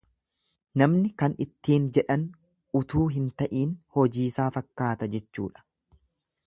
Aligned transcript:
Namni 0.81 1.11
kan 1.21 1.35
ittiin 1.45 1.85
jedhan 1.97 2.23
utuu 2.81 3.05
hinta'iin 3.19 3.77
hojiisaa 3.99 4.49
fakkaata 4.59 5.13
jechuudha. 5.17 5.69